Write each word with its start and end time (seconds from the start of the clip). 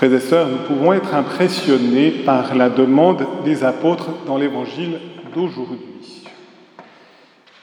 Frères 0.00 0.14
et 0.14 0.20
sœurs, 0.20 0.48
nous 0.48 0.66
pouvons 0.66 0.94
être 0.94 1.12
impressionnés 1.12 2.10
par 2.24 2.54
la 2.54 2.70
demande 2.70 3.26
des 3.44 3.64
apôtres 3.64 4.08
dans 4.24 4.38
l'évangile 4.38 4.98
d'aujourd'hui. 5.34 6.24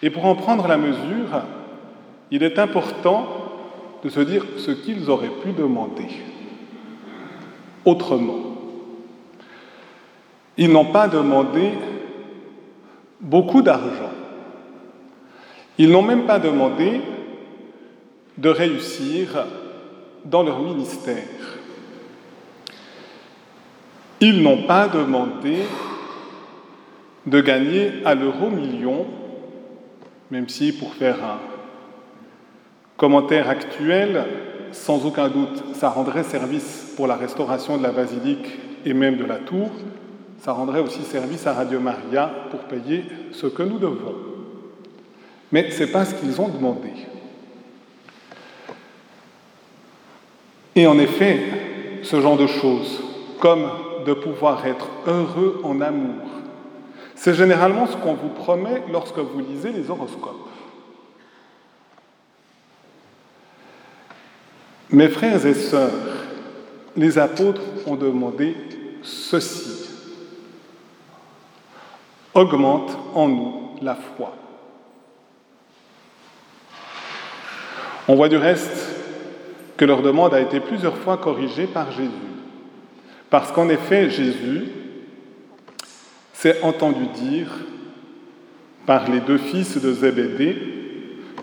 Et 0.04 0.12
pour 0.12 0.24
en 0.24 0.36
prendre 0.36 0.68
la 0.68 0.78
mesure, 0.78 1.42
il 2.30 2.44
est 2.44 2.60
important 2.60 3.26
de 4.04 4.10
se 4.10 4.20
dire 4.20 4.46
ce 4.58 4.70
qu'ils 4.70 5.10
auraient 5.10 5.32
pu 5.42 5.52
demander 5.52 6.10
autrement. 7.86 8.56
Ils 10.58 10.72
n'ont 10.72 10.92
pas 10.92 11.08
demandé 11.08 11.72
beaucoup 13.20 13.64
d'argent. 13.64 14.14
Ils 15.80 15.90
n'ont 15.90 16.04
même 16.04 16.28
pas 16.28 16.38
demandé 16.38 17.02
de 18.38 18.50
réussir 18.50 19.44
dans 20.24 20.44
leur 20.44 20.62
ministère. 20.62 21.24
Ils 24.20 24.42
n'ont 24.42 24.64
pas 24.64 24.88
demandé 24.88 25.58
de 27.26 27.42
gagner 27.42 27.92
à 28.06 28.16
l'euro 28.16 28.50
million, 28.50 29.06
même 30.32 30.50
si 30.50 30.72
pour 30.72 30.94
faire 30.96 31.24
un 31.24 31.40
commentaire 32.96 33.50
actuel, 33.50 34.26
sans 34.72 35.06
aucun 35.06 35.30
doute, 35.30 35.64
ça 35.74 35.90
rendrait 35.90 36.24
service 36.24 36.94
pour 36.96 37.06
la 37.06 37.16
restauration 37.16 37.78
de 37.78 37.84
la 37.84 37.92
basilique 37.92 38.48
et 38.86 38.94
même 38.94 39.18
de 39.18 39.26
la 39.26 39.38
tour, 39.38 39.70
ça 40.40 40.52
rendrait 40.52 40.80
aussi 40.80 41.04
service 41.04 41.46
à 41.46 41.54
Radio 41.54 41.80
Maria 41.80 42.32
pour 42.50 42.62
payer 42.62 43.04
ce 43.32 43.48
que 43.48 43.64
nous 43.64 43.78
devons. 43.78 44.16
Mais 45.52 45.70
ce 45.72 45.84
n'est 45.84 45.92
pas 45.92 46.06
ce 46.06 46.16
qu'ils 46.16 46.42
ont 46.42 46.50
demandé. 46.50 46.90
Et 50.76 50.88
en 50.88 50.98
effet, 51.00 51.40
ce 52.04 52.22
genre 52.22 52.38
de 52.38 52.48
choses, 52.48 53.02
comme 53.40 53.68
de 54.08 54.14
pouvoir 54.14 54.66
être 54.66 54.88
heureux 55.06 55.60
en 55.66 55.82
amour, 55.82 56.24
c'est 57.14 57.34
généralement 57.34 57.88
ce 57.88 57.98
qu'on 57.98 58.14
vous 58.14 58.30
promet 58.30 58.82
lorsque 58.90 59.18
vous 59.18 59.40
lisez 59.40 59.74
les 59.74 59.90
horoscopes. 59.90 60.48
Mes 64.90 65.10
frères 65.10 65.46
et 65.46 65.54
sœurs, 65.54 65.92
les 66.96 67.18
apôtres 67.18 67.62
ont 67.86 67.96
demandé 67.96 68.56
ceci. 69.04 69.90
Augmente 72.34 72.98
en 73.14 73.28
nous 73.28 73.72
la 73.82 73.96
foi. 73.96 74.34
On 78.08 78.16
voit 78.16 78.30
du 78.30 78.38
reste 78.38 78.88
que 79.76 79.84
leur 79.84 80.02
demande 80.02 80.34
a 80.34 80.40
été 80.40 80.62
plusieurs 80.62 80.96
fois 80.96 81.18
corrigée 81.18 81.68
par 81.68 81.92
Jésus. 81.92 82.37
Parce 83.30 83.52
qu'en 83.52 83.70
effet, 83.70 84.10
Jésus 84.10 84.70
s'est 86.34 86.62
entendu 86.62 87.08
dire 87.08 87.50
par 88.86 89.10
les 89.10 89.20
deux 89.20 89.38
fils 89.38 89.82
de 89.82 89.92
Zébédée 89.92 90.56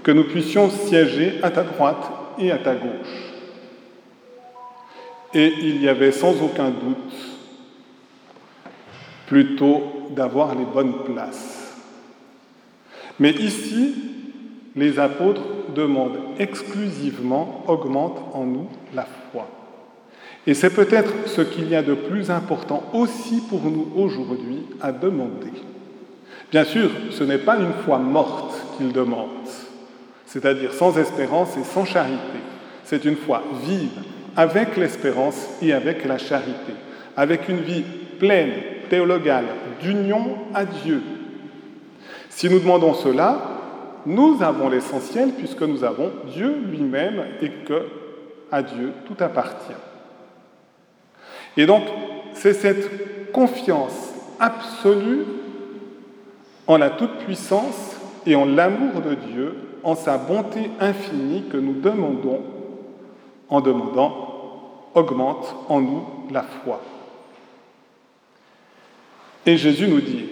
que 0.02 0.10
nous 0.10 0.24
puissions 0.24 0.70
siéger 0.70 1.40
à 1.42 1.50
ta 1.50 1.62
droite 1.62 2.10
et 2.38 2.50
à 2.50 2.58
ta 2.58 2.74
gauche. 2.74 3.34
Et 5.34 5.52
il 5.60 5.82
y 5.82 5.88
avait 5.88 6.12
sans 6.12 6.40
aucun 6.42 6.70
doute 6.70 7.14
plutôt 9.26 9.82
d'avoir 10.10 10.54
les 10.54 10.64
bonnes 10.64 11.02
places. 11.04 11.74
Mais 13.18 13.32
ici, 13.32 13.94
les 14.76 14.98
apôtres 14.98 15.42
demandent 15.74 16.20
exclusivement 16.38 17.64
augmente 17.66 18.18
en 18.32 18.44
nous 18.44 18.68
la 18.94 19.06
foi. 19.32 19.48
Et 20.46 20.54
c'est 20.54 20.70
peut-être 20.70 21.12
ce 21.26 21.40
qu'il 21.40 21.68
y 21.68 21.74
a 21.74 21.82
de 21.82 21.94
plus 21.94 22.30
important 22.30 22.84
aussi 22.92 23.40
pour 23.48 23.62
nous 23.62 23.90
aujourd'hui 23.96 24.66
à 24.80 24.92
demander. 24.92 25.52
Bien 26.50 26.64
sûr, 26.64 26.90
ce 27.10 27.24
n'est 27.24 27.38
pas 27.38 27.56
une 27.56 27.72
foi 27.84 27.98
morte 27.98 28.54
qu'ils 28.76 28.92
demandent, 28.92 29.48
c'est-à-dire 30.26 30.72
sans 30.72 30.98
espérance 30.98 31.56
et 31.56 31.64
sans 31.64 31.84
charité. 31.84 32.38
C'est 32.84 33.06
une 33.06 33.16
foi 33.16 33.42
vive, 33.64 33.98
avec 34.36 34.76
l'espérance 34.76 35.48
et 35.62 35.72
avec 35.72 36.04
la 36.04 36.18
charité, 36.18 36.74
avec 37.16 37.48
une 37.48 37.60
vie 37.60 37.84
pleine, 38.18 38.52
théologale, 38.90 39.46
d'union 39.80 40.36
à 40.52 40.64
Dieu. 40.64 41.02
Si 42.28 42.50
nous 42.50 42.58
demandons 42.58 42.94
cela, 42.94 43.38
nous 44.06 44.42
avons 44.42 44.68
l'essentiel 44.68 45.30
puisque 45.36 45.62
nous 45.62 45.84
avons 45.84 46.10
Dieu 46.34 46.54
lui-même 46.70 47.24
et 47.40 47.48
que 47.66 47.86
à 48.52 48.62
Dieu 48.62 48.92
tout 49.06 49.16
appartient. 49.24 49.72
Et 51.56 51.66
donc, 51.66 51.82
c'est 52.32 52.54
cette 52.54 53.32
confiance 53.32 54.12
absolue 54.40 55.24
en 56.66 56.76
la 56.78 56.90
toute-puissance 56.90 57.96
et 58.26 58.34
en 58.34 58.44
l'amour 58.44 59.00
de 59.02 59.14
Dieu, 59.14 59.54
en 59.82 59.94
sa 59.94 60.16
bonté 60.18 60.70
infinie 60.80 61.44
que 61.50 61.56
nous 61.56 61.74
demandons 61.74 62.40
en 63.48 63.60
demandant 63.60 64.30
augmente 64.94 65.54
en 65.68 65.80
nous 65.80 66.04
la 66.30 66.42
foi. 66.42 66.80
Et 69.46 69.56
Jésus 69.56 69.88
nous 69.88 70.00
dit, 70.00 70.24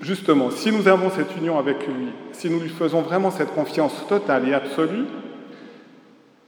justement, 0.00 0.50
si 0.50 0.72
nous 0.72 0.88
avons 0.88 1.10
cette 1.10 1.36
union 1.36 1.58
avec 1.58 1.86
lui, 1.86 2.08
si 2.32 2.50
nous 2.50 2.58
lui 2.58 2.68
faisons 2.68 3.02
vraiment 3.02 3.30
cette 3.30 3.54
confiance 3.54 4.06
totale 4.08 4.48
et 4.48 4.54
absolue, 4.54 5.04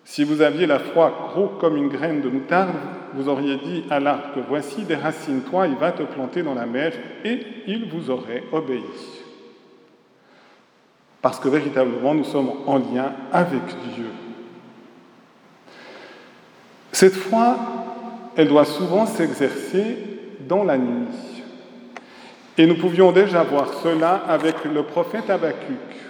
si 0.09 0.25
vous 0.25 0.41
aviez 0.41 0.67
la 0.67 0.79
foi 0.79 1.29
gros 1.29 1.49
comme 1.61 1.77
une 1.77 1.91
graine 1.91 2.23
de 2.23 2.31
moutarde, 2.31 2.75
vous 3.13 3.29
auriez 3.29 3.57
dit 3.57 3.85
à 3.91 4.01
l'arbre 4.01 4.41
voici 4.49 4.85
des 4.85 4.95
racines, 4.95 5.43
toi, 5.43 5.67
il 5.67 5.77
va 5.77 5.93
te 5.93 6.03
planter 6.03 6.43
dans 6.43 6.55
la 6.55 6.65
mer, 6.65 6.95
et 7.27 7.41
il 7.67 7.91
vous 7.91 8.09
aurait 8.09 8.43
obéi. 8.51 8.83
Parce 11.21 11.39
que 11.39 11.51
véritablement, 11.51 12.15
nous 12.15 12.25
sommes 12.25 12.51
en 12.67 12.79
lien 12.79 13.13
avec 13.31 13.61
Dieu. 13.95 14.07
Cette 16.91 17.15
foi, 17.15 17.59
elle 18.35 18.49
doit 18.49 18.65
souvent 18.65 19.05
s'exercer 19.05 19.99
dans 20.49 20.65
la 20.65 20.79
nuit. 20.79 21.43
Et 22.57 22.67
nous 22.67 22.79
pouvions 22.79 23.13
déjà 23.13 23.43
voir 23.43 23.75
cela 23.83 24.23
avec 24.27 24.65
le 24.65 24.85
prophète 24.85 25.29
Habakkuk 25.29 26.08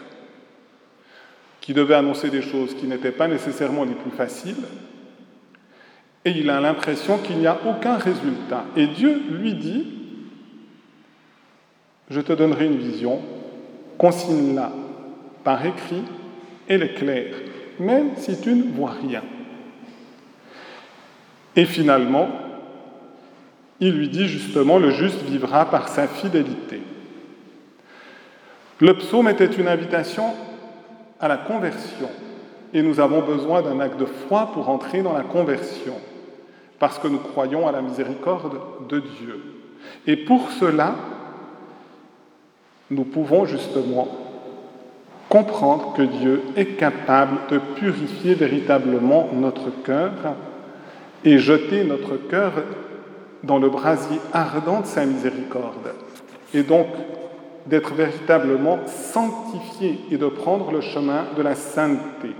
qui 1.69 1.75
devait 1.75 1.97
annoncer 1.97 2.31
des 2.31 2.41
choses 2.41 2.75
qui 2.75 2.87
n'étaient 2.87 3.13
pas 3.13 3.29
nécessairement 3.29 3.85
les 3.85 3.93
plus 3.93 4.11
faciles, 4.11 4.65
et 6.25 6.31
il 6.31 6.49
a 6.49 6.63
l'impression 6.63 7.19
qu'il 7.19 7.37
n'y 7.37 7.47
a 7.47 7.59
aucun 7.67 7.99
résultat. 7.99 8.65
Et 8.75 8.87
Dieu 8.87 9.21
lui 9.31 9.53
dit, 9.53 9.87
je 12.09 12.23
te 12.23 12.33
donnerai 12.33 12.65
une 12.65 12.79
vision, 12.79 13.21
consigne-la 13.99 14.73
par 15.45 15.67
écrit, 15.67 16.05
elle 16.69 16.85
est 16.85 16.95
claire, 16.95 17.35
même 17.79 18.13
si 18.17 18.41
tu 18.41 18.55
ne 18.55 18.63
vois 18.63 18.95
rien. 19.03 19.23
Et 21.55 21.67
finalement, 21.67 22.31
il 23.79 23.93
lui 23.93 24.09
dit 24.09 24.27
justement, 24.27 24.79
le 24.79 24.93
juste 24.93 25.21
vivra 25.21 25.67
par 25.67 25.89
sa 25.89 26.09
fidélité. 26.09 26.81
Le 28.81 28.95
psaume 28.95 29.29
était 29.29 29.45
une 29.45 29.69
invitation 29.69 30.33
à 31.21 31.29
la 31.29 31.37
conversion. 31.37 32.09
Et 32.75 32.83
nous 32.83 33.01
avons 33.01 33.23
besoin 33.23 33.63
d'un 33.63 33.81
acte 33.81 33.99
de 33.99 34.05
foi 34.07 34.51
pour 34.53 34.69
entrer 34.69 35.03
dans 35.03 35.15
la 35.15 35.23
conversion, 35.23 35.95
parce 36.79 36.99
que 36.99 37.09
nous 37.09 37.19
croyons 37.19 37.67
à 37.67 37.73
la 37.73 37.81
miséricorde 37.81 38.61
de 38.89 39.01
Dieu. 39.01 39.43
Et 40.07 40.17
pour 40.17 40.51
cela, 40.51 40.95
nous 42.91 43.05
pouvons 43.05 43.47
justement 43.47 44.09
comprendre 45.29 45.93
que 45.95 46.03
Dieu 46.03 46.43
est 46.57 46.77
capable 46.77 47.39
de 47.51 47.59
purifier 47.59 48.35
véritablement 48.35 49.29
notre 49.33 49.71
cœur 49.83 50.13
et 51.25 51.39
jeter 51.39 51.85
notre 51.85 52.17
cœur 52.17 52.53
dans 53.43 53.59
le 53.59 53.69
brasier 53.69 54.19
ardent 54.33 54.81
de 54.81 54.87
sa 54.87 55.05
miséricorde. 55.05 55.93
Et 56.55 56.63
donc, 56.63 56.87
d'être 57.69 57.95
véritablement 57.95 58.79
sanctifié 58.87 60.01
et 60.11 60.17
de 60.17 60.27
prendre 60.27 60.73
le 60.73 60.81
chemin 60.81 61.27
de 61.37 61.43
la 61.43 61.55
sainteté. 61.55 62.35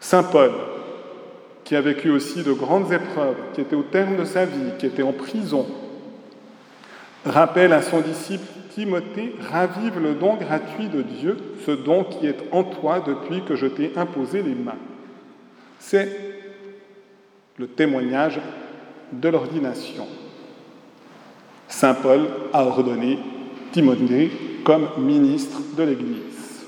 Saint 0.00 0.24
Paul, 0.24 0.50
qui 1.64 1.76
a 1.76 1.80
vécu 1.80 2.10
aussi 2.10 2.42
de 2.42 2.52
grandes 2.52 2.92
épreuves, 2.92 3.36
qui 3.54 3.60
était 3.60 3.76
au 3.76 3.82
terme 3.82 4.16
de 4.16 4.24
sa 4.24 4.44
vie, 4.44 4.72
qui 4.78 4.86
était 4.86 5.02
en 5.02 5.12
prison, 5.12 5.66
rappelle 7.24 7.72
à 7.72 7.82
son 7.82 8.00
disciple 8.00 8.46
Timothée, 8.74 9.34
ravive 9.50 10.00
le 10.00 10.14
don 10.14 10.34
gratuit 10.34 10.88
de 10.88 11.02
Dieu, 11.02 11.36
ce 11.66 11.72
don 11.72 12.04
qui 12.04 12.26
est 12.26 12.38
en 12.52 12.64
toi 12.64 13.02
depuis 13.04 13.42
que 13.42 13.56
je 13.56 13.66
t'ai 13.66 13.92
imposé 13.96 14.42
les 14.42 14.54
mains. 14.54 14.78
C'est 15.78 16.08
le 17.56 17.66
témoignage 17.66 18.40
de 19.12 19.28
l'ordination. 19.28 20.06
Saint 21.70 21.94
Paul 21.94 22.28
a 22.52 22.64
ordonné 22.64 23.18
Timothée 23.72 24.30
comme 24.64 24.88
ministre 24.98 25.60
de 25.76 25.82
l'Église. 25.84 26.64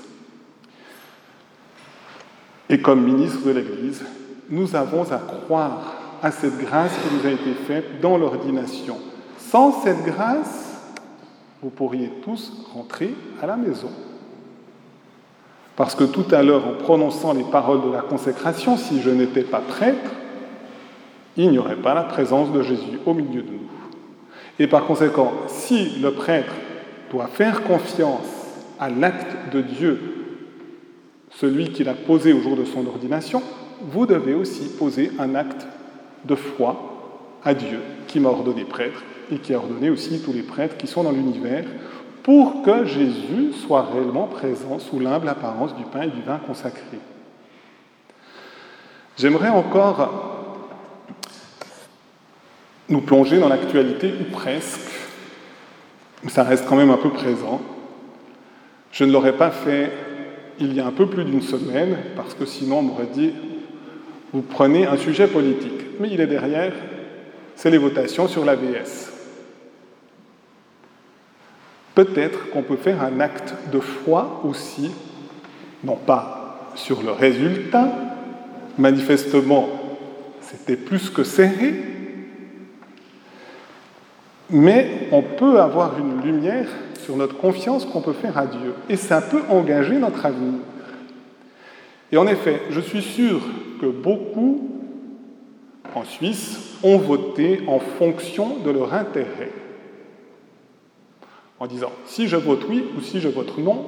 Et 2.69 2.81
comme 2.81 3.03
ministre 3.03 3.45
de 3.45 3.51
l'Église, 3.51 4.03
nous 4.49 4.75
avons 4.75 5.03
à 5.11 5.17
croire 5.17 5.93
à 6.23 6.31
cette 6.31 6.57
grâce 6.57 6.93
qui 6.93 7.15
nous 7.15 7.27
a 7.27 7.33
été 7.33 7.53
faite 7.67 8.01
dans 8.01 8.17
l'ordination. 8.17 8.97
Sans 9.37 9.83
cette 9.83 10.03
grâce, 10.03 10.81
vous 11.61 11.69
pourriez 11.69 12.09
tous 12.23 12.65
rentrer 12.73 13.13
à 13.41 13.45
la 13.45 13.57
maison. 13.57 13.91
Parce 15.75 15.95
que 15.95 16.05
tout 16.05 16.25
à 16.31 16.41
l'heure, 16.41 16.65
en 16.65 16.73
prononçant 16.81 17.33
les 17.33 17.43
paroles 17.43 17.81
de 17.81 17.91
la 17.91 18.01
consécration, 18.01 18.77
si 18.77 19.01
je 19.01 19.09
n'étais 19.09 19.43
pas 19.43 19.59
prêtre, 19.59 20.11
il 21.35 21.51
n'y 21.51 21.57
aurait 21.57 21.75
pas 21.75 21.93
la 21.93 22.03
présence 22.03 22.51
de 22.51 22.61
Jésus 22.61 22.99
au 23.05 23.13
milieu 23.13 23.41
de 23.41 23.51
nous. 23.51 23.69
Et 24.59 24.67
par 24.67 24.85
conséquent, 24.85 25.33
si 25.47 25.99
le 25.99 26.11
prêtre 26.11 26.53
doit 27.11 27.27
faire 27.27 27.63
confiance 27.63 28.27
à 28.79 28.89
l'acte 28.89 29.53
de 29.53 29.61
Dieu, 29.61 29.99
celui 31.31 31.71
qu'il 31.71 31.89
a 31.89 31.93
posé 31.93 32.33
au 32.33 32.41
jour 32.41 32.55
de 32.55 32.65
son 32.65 32.85
ordination, 32.85 33.41
vous 33.81 34.05
devez 34.05 34.33
aussi 34.33 34.69
poser 34.77 35.11
un 35.19 35.35
acte 35.35 35.65
de 36.25 36.35
foi 36.35 36.93
à 37.43 37.53
Dieu 37.53 37.79
qui 38.07 38.19
m'a 38.19 38.29
ordonné 38.29 38.63
prêtre 38.63 39.03
et 39.31 39.37
qui 39.37 39.53
a 39.53 39.57
ordonné 39.57 39.89
aussi 39.89 40.21
tous 40.21 40.33
les 40.33 40.43
prêtres 40.43 40.77
qui 40.77 40.87
sont 40.87 41.03
dans 41.03 41.11
l'univers 41.11 41.65
pour 42.21 42.61
que 42.61 42.85
Jésus 42.85 43.51
soit 43.65 43.87
réellement 43.91 44.27
présent 44.27 44.79
sous 44.79 44.99
l'humble 44.99 45.27
apparence 45.27 45.75
du 45.75 45.83
pain 45.83 46.03
et 46.03 46.09
du 46.09 46.21
vin 46.21 46.37
consacré. 46.37 46.99
J'aimerais 49.17 49.49
encore 49.49 50.32
nous 52.89 53.01
plonger 53.01 53.39
dans 53.39 53.49
l'actualité, 53.49 54.13
ou 54.19 54.31
presque, 54.31 54.91
mais 56.23 56.29
ça 56.29 56.43
reste 56.43 56.65
quand 56.67 56.75
même 56.75 56.91
un 56.91 56.97
peu 56.97 57.09
présent. 57.09 57.61
Je 58.91 59.03
ne 59.03 59.11
l'aurais 59.11 59.35
pas 59.35 59.51
fait 59.51 59.91
il 60.59 60.73
y 60.73 60.79
a 60.79 60.85
un 60.85 60.91
peu 60.91 61.07
plus 61.07 61.25
d'une 61.25 61.41
semaine, 61.41 61.97
parce 62.15 62.33
que 62.33 62.45
sinon 62.45 62.79
on 62.79 62.81
m'aurait 62.83 63.09
dit, 63.13 63.33
vous 64.31 64.41
prenez 64.41 64.85
un 64.85 64.97
sujet 64.97 65.27
politique, 65.27 65.99
mais 65.99 66.09
il 66.11 66.21
est 66.21 66.27
derrière, 66.27 66.73
c'est 67.55 67.69
les 67.69 67.77
votations 67.77 68.27
sur 68.27 68.45
l'ABS. 68.45 69.11
Peut-être 71.95 72.49
qu'on 72.49 72.63
peut 72.63 72.77
faire 72.77 73.03
un 73.03 73.19
acte 73.19 73.53
de 73.71 73.79
foi 73.79 74.41
aussi, 74.43 74.91
non 75.83 75.95
pas 75.95 76.71
sur 76.75 77.03
le 77.03 77.11
résultat, 77.11 77.93
manifestement 78.77 79.69
c'était 80.41 80.75
plus 80.75 81.09
que 81.09 81.23
serré, 81.23 81.92
mais 84.53 85.07
on 85.11 85.21
peut 85.21 85.59
avoir 85.59 85.99
une 85.99 86.21
lumière 86.21 86.69
sur 87.03 87.17
notre 87.17 87.37
confiance 87.37 87.85
qu'on 87.85 88.01
peut 88.01 88.13
faire 88.13 88.37
à 88.37 88.45
Dieu, 88.45 88.75
et 88.87 88.95
ça 88.95 89.19
peut 89.19 89.41
engager 89.49 89.97
notre 89.97 90.25
avenir. 90.25 90.59
Et 92.11 92.17
en 92.17 92.27
effet, 92.27 92.61
je 92.69 92.79
suis 92.79 93.01
sûr 93.01 93.41
que 93.81 93.87
beaucoup 93.87 94.69
en 95.95 96.05
Suisse 96.05 96.77
ont 96.83 96.97
voté 96.97 97.63
en 97.67 97.79
fonction 97.79 98.57
de 98.63 98.71
leur 98.71 98.93
intérêt 98.93 99.51
en 101.59 101.67
disant 101.67 101.91
si 102.05 102.27
je 102.27 102.35
vote 102.35 102.65
oui 102.69 102.83
ou 102.97 103.01
si 103.01 103.21
je 103.21 103.29
vote 103.29 103.57
non, 103.57 103.85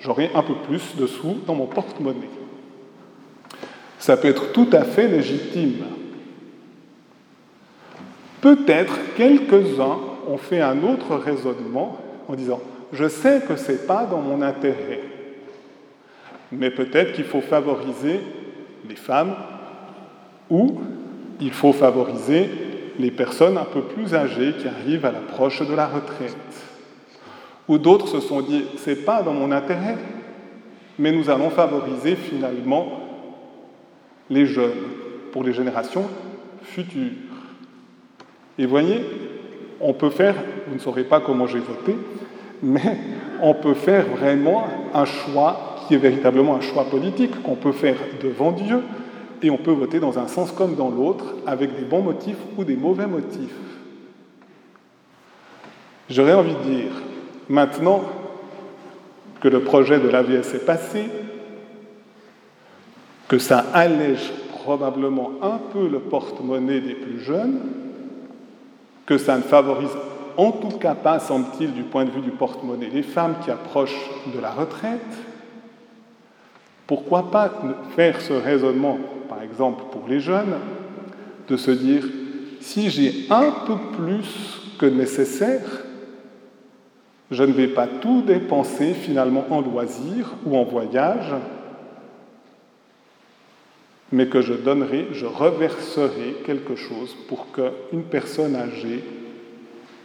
j'aurai 0.00 0.30
un 0.34 0.42
peu 0.42 0.54
plus 0.66 0.96
de 0.96 1.06
sous 1.06 1.36
dans 1.46 1.54
mon 1.54 1.66
porte-monnaie. 1.66 2.30
Ça 3.98 4.16
peut 4.16 4.28
être 4.28 4.52
tout 4.52 4.68
à 4.72 4.84
fait 4.84 5.06
légitime. 5.06 5.84
Peut-être 8.44 8.98
quelques-uns 9.16 9.96
ont 10.28 10.36
fait 10.36 10.60
un 10.60 10.82
autre 10.82 11.16
raisonnement 11.16 11.96
en 12.28 12.34
disant 12.34 12.60
je 12.92 13.08
sais 13.08 13.40
que 13.48 13.56
ce 13.56 13.72
n'est 13.72 13.78
pas 13.78 14.04
dans 14.04 14.20
mon 14.20 14.42
intérêt, 14.42 15.00
mais 16.52 16.70
peut-être 16.70 17.14
qu'il 17.14 17.24
faut 17.24 17.40
favoriser 17.40 18.20
les 18.86 18.96
femmes 18.96 19.34
ou 20.50 20.78
il 21.40 21.52
faut 21.52 21.72
favoriser 21.72 22.50
les 22.98 23.10
personnes 23.10 23.56
un 23.56 23.64
peu 23.64 23.80
plus 23.80 24.14
âgées 24.14 24.52
qui 24.58 24.68
arrivent 24.68 25.06
à 25.06 25.12
l'approche 25.12 25.66
de 25.66 25.74
la 25.74 25.86
retraite. 25.86 26.36
Ou 27.66 27.78
d'autres 27.78 28.08
se 28.08 28.20
sont 28.20 28.42
dit, 28.42 28.66
c'est 28.76 29.06
pas 29.06 29.22
dans 29.22 29.32
mon 29.32 29.52
intérêt, 29.52 29.96
mais 30.98 31.12
nous 31.12 31.30
allons 31.30 31.48
favoriser 31.48 32.14
finalement 32.14 33.00
les 34.28 34.44
jeunes 34.44 34.84
pour 35.32 35.44
les 35.44 35.54
générations 35.54 36.04
futures. 36.62 37.33
Et 38.58 38.66
voyez, 38.66 39.00
on 39.80 39.92
peut 39.92 40.10
faire, 40.10 40.34
vous 40.68 40.74
ne 40.74 40.80
saurez 40.80 41.04
pas 41.04 41.20
comment 41.20 41.46
j'ai 41.46 41.58
voté, 41.58 41.96
mais 42.62 42.98
on 43.42 43.54
peut 43.54 43.74
faire 43.74 44.06
vraiment 44.06 44.66
un 44.94 45.04
choix 45.04 45.76
qui 45.86 45.94
est 45.94 45.98
véritablement 45.98 46.56
un 46.56 46.60
choix 46.60 46.84
politique 46.84 47.42
qu'on 47.42 47.56
peut 47.56 47.72
faire 47.72 47.96
devant 48.22 48.52
Dieu 48.52 48.80
et 49.42 49.50
on 49.50 49.58
peut 49.58 49.72
voter 49.72 50.00
dans 50.00 50.18
un 50.18 50.28
sens 50.28 50.52
comme 50.52 50.76
dans 50.76 50.88
l'autre 50.88 51.34
avec 51.46 51.76
des 51.76 51.84
bons 51.84 52.00
motifs 52.00 52.38
ou 52.56 52.64
des 52.64 52.76
mauvais 52.76 53.06
motifs. 53.06 53.54
J'aurais 56.08 56.34
envie 56.34 56.54
de 56.54 56.70
dire, 56.70 56.92
Maintenant 57.48 58.02
que 59.40 59.48
le 59.48 59.60
projet 59.60 59.98
de 59.98 60.08
l'AVS 60.08 60.54
est 60.54 60.64
passé, 60.64 61.04
que 63.28 63.38
ça 63.38 63.58
allège 63.74 64.32
probablement 64.62 65.32
un 65.42 65.58
peu 65.72 65.88
le 65.88 65.98
porte-monnaie 65.98 66.80
des 66.80 66.94
plus 66.94 67.20
jeunes, 67.20 67.60
que 69.06 69.18
ça 69.18 69.36
ne 69.36 69.42
favorise 69.42 69.90
en 70.36 70.50
tout 70.50 70.78
cas 70.78 70.94
pas, 70.94 71.20
semble-t-il, 71.20 71.72
du 71.72 71.82
point 71.82 72.04
de 72.04 72.10
vue 72.10 72.20
du 72.20 72.30
porte-monnaie, 72.30 72.90
les 72.92 73.02
femmes 73.02 73.36
qui 73.44 73.50
approchent 73.50 74.10
de 74.34 74.40
la 74.40 74.50
retraite, 74.50 75.00
pourquoi 76.86 77.30
pas 77.30 77.52
faire 77.94 78.20
ce 78.20 78.32
raisonnement, 78.32 78.98
par 79.28 79.42
exemple 79.42 79.84
pour 79.92 80.08
les 80.08 80.20
jeunes, 80.20 80.54
de 81.48 81.56
se 81.56 81.70
dire, 81.70 82.04
si 82.60 82.90
j'ai 82.90 83.26
un 83.30 83.52
peu 83.66 83.76
plus 83.96 84.60
que 84.78 84.86
nécessaire, 84.86 85.84
je 87.30 87.42
ne 87.42 87.52
vais 87.52 87.68
pas 87.68 87.86
tout 87.86 88.22
dépenser 88.22 88.92
finalement 88.92 89.44
en 89.50 89.60
loisirs 89.60 90.34
ou 90.44 90.56
en 90.56 90.64
voyage, 90.64 91.32
mais 94.14 94.28
que 94.28 94.40
je 94.40 94.52
donnerai, 94.52 95.08
je 95.12 95.26
reverserai 95.26 96.36
quelque 96.46 96.76
chose 96.76 97.16
pour 97.26 97.50
qu'une 97.50 98.04
personne 98.04 98.54
âgée, 98.54 99.02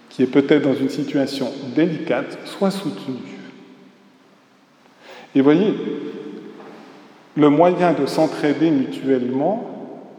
qui 0.10 0.24
est 0.24 0.28
peut-être 0.28 0.64
dans 0.64 0.74
une 0.74 0.90
situation 0.90 1.54
délicate, 1.76 2.40
soit 2.46 2.72
soutenue. 2.72 3.38
Et 5.36 5.42
voyez, 5.42 5.76
le 7.38 7.50
moyen 7.50 7.94
de 7.94 8.08
s'entraider 8.08 8.72
mutuellement 8.72 9.70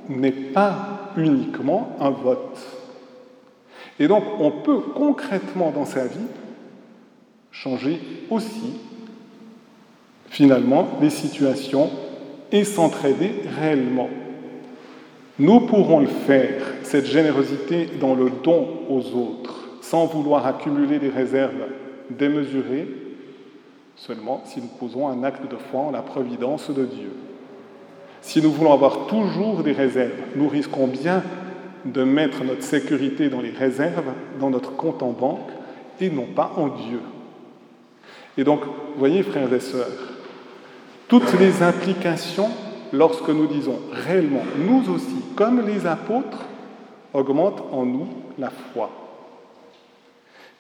n'est 0.09 0.31
pas 0.31 1.13
uniquement 1.17 1.97
un 2.01 2.11
vote. 2.11 2.59
Et 3.99 4.07
donc 4.07 4.23
on 4.39 4.53
peut 4.53 4.79
concrètement 4.95 5.73
dans 5.73 5.85
sa 5.85 6.07
vie 6.07 6.29
changer 7.51 8.01
aussi 8.31 8.79
finalement 10.29 10.87
les 11.03 11.11
situations 11.11 11.91
et 12.53 12.65
s'entraider 12.65 13.33
réellement. 13.61 14.09
Nous 15.39 15.61
pourrons 15.61 16.01
le 16.01 16.07
faire, 16.07 16.63
cette 16.83 17.07
générosité 17.07 17.89
dans 17.99 18.15
le 18.15 18.31
don 18.43 18.67
aux 18.89 19.17
autres, 19.17 19.69
sans 19.81 20.07
vouloir 20.07 20.47
accumuler 20.47 20.99
des 20.99 21.09
réserves 21.09 21.67
démesurées, 22.11 22.89
seulement 23.97 24.43
si 24.45 24.61
nous 24.61 24.69
posons 24.79 25.09
un 25.09 25.23
acte 25.25 25.51
de 25.51 25.57
foi 25.57 25.81
en 25.81 25.91
la 25.91 26.03
providence 26.03 26.71
de 26.71 26.85
Dieu. 26.85 27.13
Si 28.21 28.43
nous 28.43 28.53
voulons 28.53 28.73
avoir 28.73 29.07
toujours 29.07 29.63
des 29.63 29.73
réserves, 29.73 30.13
nous 30.37 30.49
risquons 30.49 30.87
bien 30.87 31.23
de 31.85 32.05
mettre 32.05 32.45
notre 32.45 32.63
sécurité 32.63 33.31
dans 33.31 33.41
les 33.41 33.51
réserves, 33.51 34.13
dans 34.39 34.51
notre 34.51 34.77
compte 34.77 35.03
en 35.03 35.13
banque, 35.13 35.51
et 36.01 36.11
non 36.11 36.27
pas 36.35 36.53
en 36.57 36.69
Dieu. 36.69 37.01
Et 38.37 38.45
donc, 38.45 38.61
voyez, 38.97 39.23
frères 39.23 39.53
et 39.53 39.61
sœurs, 39.61 40.20
toutes 41.11 41.39
les 41.41 41.63
implications, 41.63 42.49
lorsque 42.93 43.29
nous 43.29 43.49
disons 43.49 43.81
réellement, 43.93 44.45
nous 44.57 44.89
aussi, 44.95 45.25
comme 45.35 45.67
les 45.67 45.85
apôtres, 45.85 46.47
augmentent 47.13 47.65
en 47.73 47.85
nous 47.85 48.09
la 48.39 48.51
foi. 48.73 48.91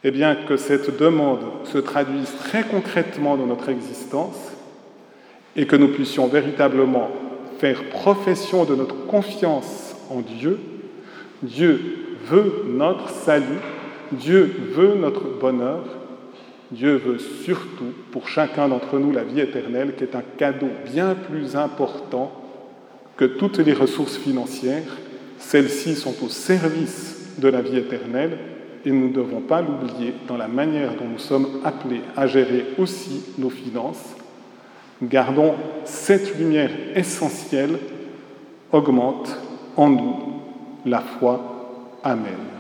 Eh 0.03 0.11
bien, 0.11 0.35
que 0.35 0.57
cette 0.57 0.99
demande 0.99 1.41
se 1.65 1.79
traduise 1.79 2.33
très 2.41 2.65
concrètement 2.65 3.37
dans 3.37 3.47
notre 3.47 3.69
existence 3.69 4.35
et 5.55 5.67
que 5.67 5.77
nous 5.77 5.89
puissions 5.89 6.27
véritablement 6.27 7.11
faire 7.59 7.85
profession 7.91 8.65
de 8.65 8.75
notre 8.75 9.07
confiance 9.07 9.95
en 10.11 10.21
Dieu. 10.21 10.59
Dieu 11.45 12.17
veut 12.25 12.65
notre 12.67 13.09
salut, 13.11 13.61
Dieu 14.11 14.53
veut 14.75 14.95
notre 14.97 15.25
bonheur 15.39 15.85
Dieu 16.71 16.97
veut 16.97 17.19
surtout 17.19 17.93
pour 18.13 18.29
chacun 18.29 18.69
d'entre 18.69 18.99
nous 18.99 19.13
la 19.13 19.25
vie 19.25 19.41
éternelle, 19.41 19.95
qui 19.97 20.05
est 20.05 20.15
un 20.15 20.23
cadeau 20.39 20.69
bien 20.93 21.15
plus 21.15 21.57
important 21.57 22.33
que 23.17 23.25
toutes 23.25 23.59
les 23.59 23.73
ressources 23.73 24.17
financières. 24.17 24.97
Celles-ci 25.39 25.95
sont 25.97 26.15
au 26.23 26.29
service 26.29 27.35
de 27.39 27.49
la 27.49 27.61
vie 27.61 27.79
éternelle 27.79 28.39
et 28.85 28.91
nous 28.91 29.09
ne 29.09 29.13
devons 29.13 29.41
pas 29.41 29.61
l'oublier 29.61 30.15
dans 30.27 30.37
la 30.37 30.49
manière 30.49 30.95
dont 30.95 31.09
nous 31.09 31.19
sommes 31.19 31.61
appelés 31.65 32.03
à 32.17 32.27
gérer 32.27 32.67
aussi 32.79 33.23
nos 33.39 33.51
finances. 33.51 34.17
Gardons 35.03 35.55
cette 35.85 36.39
lumière 36.39 36.71
essentielle, 36.95 37.79
augmente 38.73 39.37
en 39.77 39.91
nous 39.91 40.17
la 40.87 41.01
foi. 41.01 41.99
Amen. 42.03 42.60